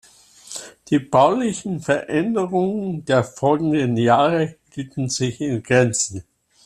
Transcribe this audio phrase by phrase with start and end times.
[0.87, 6.23] Die baulichen Veränderungen der folgenden Jahre hielten sich in Grenzen.